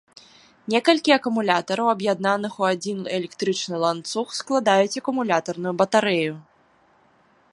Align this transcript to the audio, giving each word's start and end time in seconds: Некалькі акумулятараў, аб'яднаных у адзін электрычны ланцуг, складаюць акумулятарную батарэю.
Некалькі 0.73 1.11
акумулятараў, 1.15 1.89
аб'яднаных 1.97 2.55
у 2.63 2.65
адзін 2.71 2.99
электрычны 3.19 3.75
ланцуг, 3.85 4.27
складаюць 4.39 4.99
акумулятарную 5.05 5.73
батарэю. 5.83 6.33